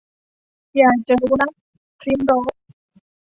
[0.77, 1.51] อยากจะรู้นัก-
[1.99, 2.55] พริมโรส